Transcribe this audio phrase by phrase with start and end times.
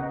[0.00, 0.05] you.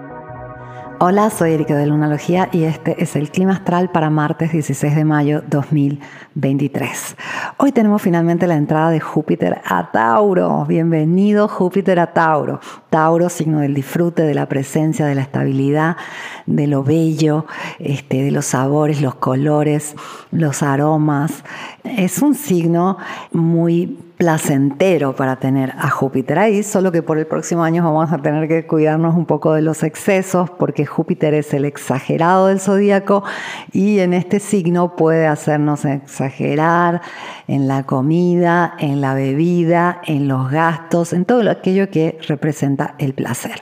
[0.98, 5.04] Hola, soy Erika de Lunalogía y este es el clima astral para martes 16 de
[5.04, 7.16] mayo 2023.
[7.58, 10.64] Hoy tenemos finalmente la entrada de Júpiter a Tauro.
[10.64, 12.60] Bienvenido Júpiter a Tauro.
[12.88, 15.98] Tauro, signo del disfrute, de la presencia, de la estabilidad,
[16.46, 17.44] de lo bello,
[17.78, 19.94] este, de los sabores, los colores,
[20.30, 21.44] los aromas.
[21.84, 22.96] Es un signo
[23.32, 28.18] muy placentero para tener a Júpiter ahí, solo que por el próximo año vamos a
[28.18, 33.24] tener que cuidarnos un poco de los excesos porque Júpiter es el exagerado del zodíaco
[33.72, 37.02] y en este signo puede hacernos exagerar
[37.46, 43.12] en la comida, en la bebida, en los gastos, en todo aquello que representa el
[43.12, 43.60] placer.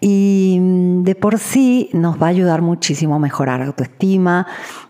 [0.00, 4.46] Y mm, de por sí nos va a ayudar muchísimo a mejorar autoestima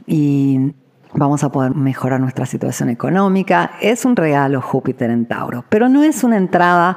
[0.07, 0.73] y
[1.15, 3.73] vamos a poder mejorar nuestra situación económica.
[3.81, 6.97] Es un regalo Júpiter en Tauro, pero no es una entrada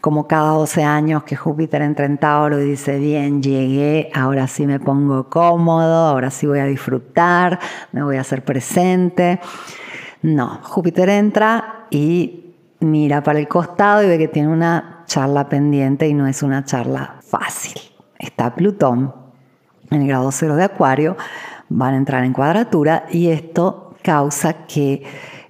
[0.00, 4.66] como cada 12 años que Júpiter entra en Tauro y dice, bien, llegué, ahora sí
[4.66, 7.58] me pongo cómodo, ahora sí voy a disfrutar,
[7.92, 9.40] me voy a hacer presente.
[10.22, 16.08] No, Júpiter entra y mira para el costado y ve que tiene una charla pendiente
[16.08, 17.80] y no es una charla fácil.
[18.18, 19.22] Está Plutón
[19.90, 21.16] en el grado cero de Acuario,
[21.72, 25.02] van a entrar en cuadratura y esto causa que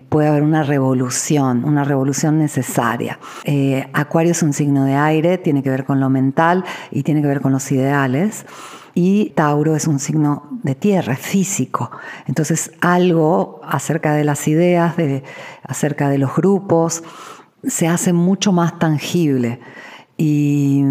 [0.08, 3.18] pueda haber una revolución, una revolución necesaria.
[3.44, 7.22] Eh, Acuario es un signo de aire, tiene que ver con lo mental y tiene
[7.22, 8.44] que ver con los ideales.
[8.94, 11.90] Y Tauro es un signo de tierra, físico.
[12.26, 15.22] Entonces algo acerca de las ideas, de,
[15.62, 17.02] acerca de los grupos,
[17.64, 19.60] se hace mucho más tangible.
[20.18, 20.84] Y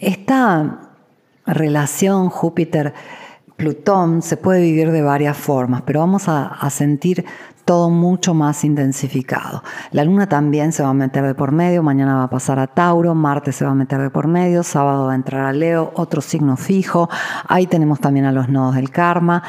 [0.00, 0.80] esta
[1.46, 2.92] relación Júpiter
[3.56, 7.24] Plutón se puede vivir de varias formas, pero vamos a, sentir
[7.64, 9.62] todo mucho más intensificado.
[9.92, 12.66] La luna también se va a meter de por medio, mañana va a pasar a
[12.66, 15.90] Tauro, Marte se va a meter de por medio, sábado va a entrar a Leo,
[15.96, 17.08] otro signo fijo,
[17.48, 19.42] ahí tenemos también a los nodos del karma.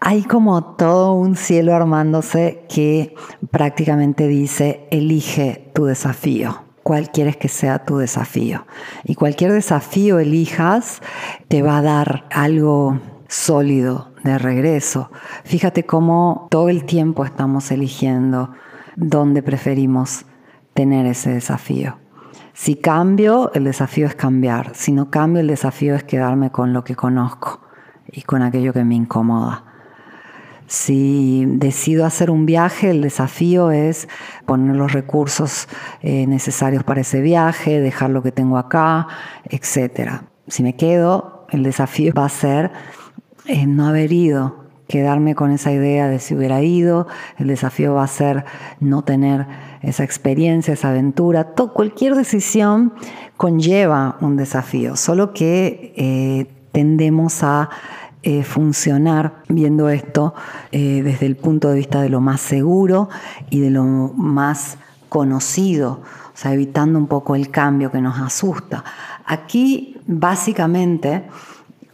[0.00, 3.14] Hay como todo un cielo armándose que
[3.50, 8.64] prácticamente dice, elige tu desafío cuál quieres que sea tu desafío.
[9.02, 11.00] Y cualquier desafío elijas
[11.48, 15.10] te va a dar algo sólido de regreso.
[15.44, 18.50] Fíjate cómo todo el tiempo estamos eligiendo
[18.96, 20.24] dónde preferimos
[20.74, 21.98] tener ese desafío.
[22.52, 24.74] Si cambio, el desafío es cambiar.
[24.74, 27.60] Si no cambio, el desafío es quedarme con lo que conozco
[28.10, 29.64] y con aquello que me incomoda.
[30.66, 34.08] Si decido hacer un viaje, el desafío es
[34.46, 35.68] poner los recursos
[36.00, 39.06] eh, necesarios para ese viaje, dejar lo que tengo acá,
[39.44, 40.22] etc.
[40.48, 42.72] Si me quedo, el desafío va a ser
[43.66, 47.06] no haber ido, quedarme con esa idea de si hubiera ido,
[47.38, 48.44] el desafío va a ser
[48.80, 49.46] no tener
[49.82, 51.54] esa experiencia, esa aventura.
[51.54, 52.92] Todo, cualquier decisión
[53.36, 57.70] conlleva un desafío, solo que eh, tendemos a
[58.22, 60.34] eh, funcionar viendo esto
[60.72, 63.08] eh, desde el punto de vista de lo más seguro
[63.50, 64.78] y de lo más
[65.08, 66.00] conocido,
[66.34, 68.84] o sea, evitando un poco el cambio que nos asusta.
[69.24, 71.24] Aquí, básicamente,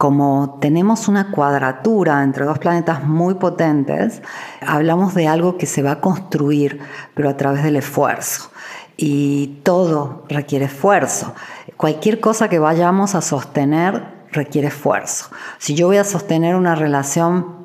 [0.02, 4.20] como tenemos una cuadratura entre dos planetas muy potentes,
[4.60, 6.80] hablamos de algo que se va a construir,
[7.14, 8.50] pero a través del esfuerzo.
[8.96, 11.36] Y todo requiere esfuerzo.
[11.76, 14.02] Cualquier cosa que vayamos a sostener
[14.32, 15.26] requiere esfuerzo.
[15.58, 17.61] Si yo voy a sostener una relación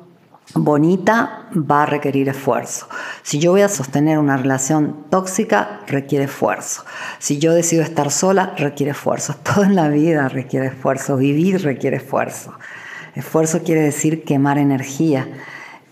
[0.64, 2.88] bonita va a requerir esfuerzo.
[3.22, 6.84] Si yo voy a sostener una relación tóxica, requiere esfuerzo.
[7.18, 9.34] Si yo decido estar sola, requiere esfuerzo.
[9.42, 11.16] Todo en la vida requiere esfuerzo.
[11.16, 12.52] Vivir requiere esfuerzo.
[13.14, 15.28] Esfuerzo quiere decir quemar energía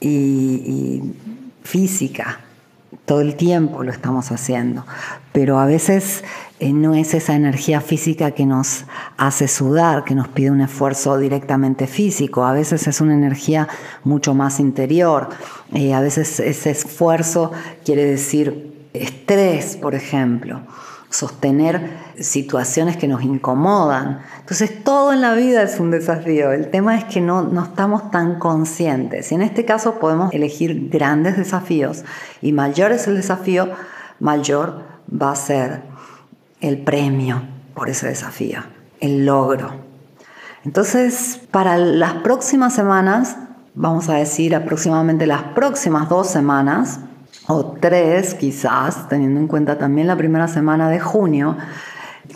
[0.01, 1.15] y, y
[1.63, 2.41] física.
[3.05, 4.87] Todo el tiempo lo estamos haciendo.
[5.33, 6.25] Pero a veces
[6.59, 8.87] eh, no es esa energía física que nos
[9.19, 13.69] hace sudar, que nos pide un esfuerzo directamente físico, a veces es una energía
[14.05, 15.29] mucho más interior,
[15.75, 17.53] eh, a veces ese esfuerzo
[17.85, 20.63] quiere decir estrés, por ejemplo,
[21.11, 24.23] sostener situaciones que nos incomodan.
[24.41, 28.11] Entonces todo en la vida es un desafío, el tema es que no, no estamos
[28.11, 29.31] tan conscientes.
[29.31, 32.03] Y en este caso podemos elegir grandes desafíos
[32.41, 33.69] y mayor es el desafío,
[34.21, 35.96] mayor va a ser
[36.69, 37.43] el premio
[37.75, 38.61] por ese desafío,
[39.01, 39.71] el logro.
[40.65, 43.37] Entonces, para las próximas semanas,
[43.75, 47.01] vamos a decir aproximadamente las próximas dos semanas,
[47.49, 51.57] o tres quizás, teniendo en cuenta también la primera semana de junio,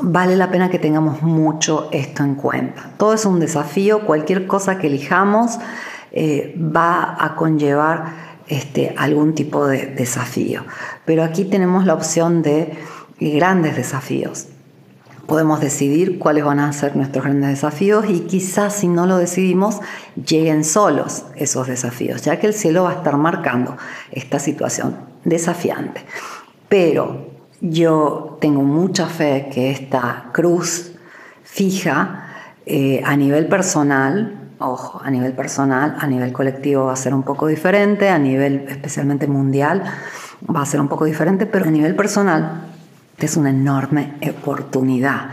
[0.01, 2.93] vale la pena que tengamos mucho esto en cuenta.
[2.97, 5.59] Todo es un desafío, cualquier cosa que elijamos
[6.13, 10.65] eh, va a conllevar este, algún tipo de desafío.
[11.05, 12.79] Pero aquí tenemos la opción de
[13.21, 14.49] grandes desafíos.
[15.27, 19.79] Podemos decidir cuáles van a ser nuestros grandes desafíos y quizás si no lo decidimos
[20.17, 23.77] lleguen solos esos desafíos, ya que el cielo va a estar marcando
[24.11, 26.05] esta situación desafiante.
[26.69, 27.31] Pero
[27.61, 30.93] yo tengo mucha fe que esta cruz
[31.45, 32.27] fija
[32.67, 37.23] eh, a nivel personal, ojo, a nivel personal, a nivel colectivo va a ser un
[37.23, 39.85] poco diferente, a nivel especialmente mundial
[40.53, 42.70] va a ser un poco diferente, pero a nivel personal
[43.27, 45.31] es una enorme oportunidad.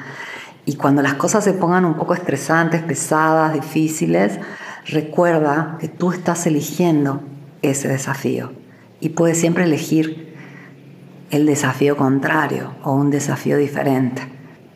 [0.66, 4.40] Y cuando las cosas se pongan un poco estresantes, pesadas, difíciles,
[4.86, 7.22] recuerda que tú estás eligiendo
[7.62, 8.52] ese desafío
[9.00, 10.36] y puedes siempre elegir
[11.30, 14.22] el desafío contrario o un desafío diferente.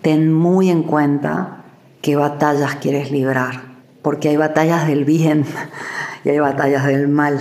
[0.01, 1.65] Ten muy en cuenta
[2.01, 3.61] qué batallas quieres librar,
[4.01, 5.45] porque hay batallas del bien
[6.23, 7.39] y hay batallas del mal.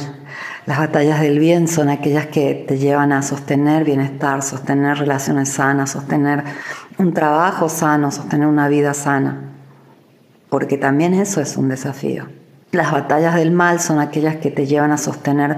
[0.71, 5.91] Las batallas del bien son aquellas que te llevan a sostener bienestar, sostener relaciones sanas,
[5.91, 6.45] sostener
[6.97, 9.51] un trabajo sano, sostener una vida sana,
[10.49, 12.29] porque también eso es un desafío.
[12.71, 15.57] Las batallas del mal son aquellas que te llevan a sostener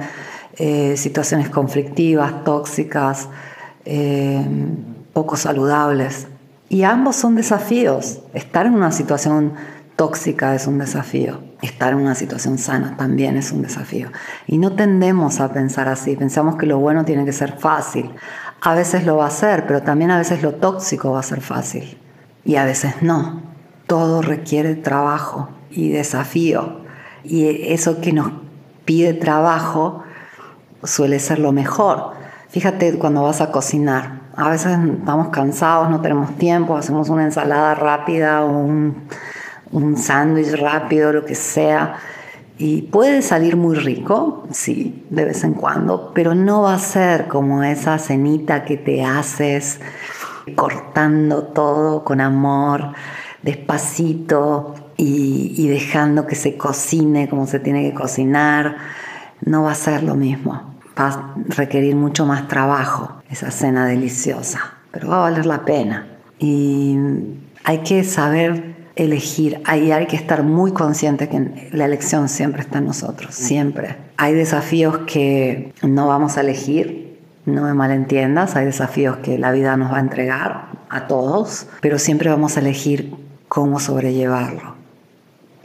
[0.57, 3.29] eh, situaciones conflictivas, tóxicas,
[3.85, 4.43] eh,
[5.13, 6.27] poco saludables.
[6.71, 8.21] Y ambos son desafíos.
[8.33, 9.53] Estar en una situación
[10.03, 11.39] tóxica es un desafío.
[11.63, 14.11] Estar en una situación sana también es un desafío.
[14.49, 16.17] Y no tendemos a pensar así.
[16.17, 18.11] Pensamos que lo bueno tiene que ser fácil.
[18.61, 21.41] A veces lo va a ser, pero también a veces lo tóxico va a ser
[21.41, 21.97] fácil.
[22.45, 23.43] Y a veces no.
[23.87, 26.81] Todo requiere trabajo y desafío.
[27.23, 28.33] Y eso que nos
[28.85, 30.03] pide trabajo
[30.83, 32.15] suele ser lo mejor.
[32.49, 34.23] Fíjate cuando vas a cocinar.
[34.35, 39.07] A veces estamos cansados, no tenemos tiempo, hacemos una ensalada rápida o un,
[39.73, 41.97] un sándwich rápido, lo que sea.
[42.59, 47.27] Y puede salir muy rico, sí, de vez en cuando, pero no va a ser
[47.27, 49.81] como esa cenita que te haces
[50.55, 52.93] cortando todo con amor,
[53.43, 58.77] despacito y, y dejando que se cocine como se tiene que cocinar.
[59.45, 64.75] No va a ser lo mismo va a requerir mucho más trabajo esa cena deliciosa,
[64.91, 66.07] pero va a valer la pena.
[66.39, 66.97] Y
[67.65, 72.79] hay que saber elegir, ahí hay que estar muy consciente que la elección siempre está
[72.79, 73.97] en nosotros, siempre.
[74.17, 79.77] Hay desafíos que no vamos a elegir, no me malentiendas, hay desafíos que la vida
[79.77, 83.15] nos va a entregar a todos, pero siempre vamos a elegir
[83.49, 84.75] cómo sobrellevarlo.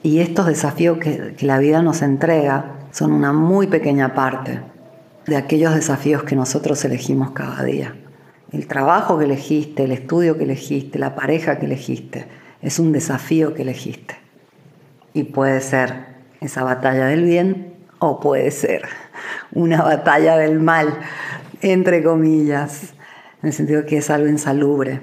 [0.03, 4.61] Y estos desafíos que, que la vida nos entrega son una muy pequeña parte
[5.25, 7.95] de aquellos desafíos que nosotros elegimos cada día.
[8.51, 12.25] El trabajo que elegiste, el estudio que elegiste, la pareja que elegiste,
[12.61, 14.15] es un desafío que elegiste.
[15.13, 16.05] Y puede ser
[16.41, 18.83] esa batalla del bien o puede ser
[19.51, 20.99] una batalla del mal,
[21.61, 22.93] entre comillas,
[23.41, 25.01] en el sentido que es algo insalubre.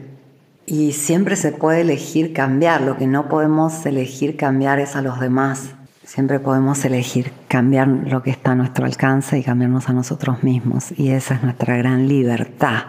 [0.66, 5.20] Y siempre se puede elegir cambiar, lo que no podemos elegir cambiar es a los
[5.20, 5.74] demás.
[6.04, 10.92] Siempre podemos elegir cambiar lo que está a nuestro alcance y cambiarnos a nosotros mismos.
[10.96, 12.84] Y esa es nuestra gran libertad.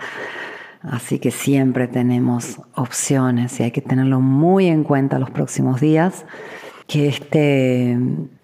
[0.89, 6.25] Así que siempre tenemos opciones y hay que tenerlo muy en cuenta los próximos días.
[6.87, 7.97] Que este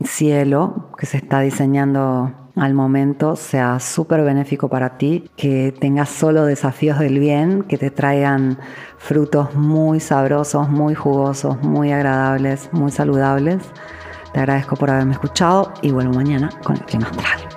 [0.03, 6.45] cielo que se está diseñando al momento sea súper benéfico para ti, que tengas solo
[6.45, 8.57] desafíos del bien, que te traigan
[8.97, 13.59] frutos muy sabrosos, muy jugosos, muy agradables, muy saludables
[14.33, 17.50] te agradezco por haberme escuchado y vuelvo mañana con el clima astral.